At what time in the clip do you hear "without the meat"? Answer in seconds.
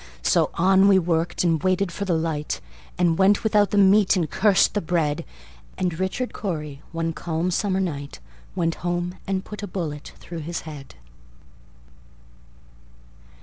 3.43-4.15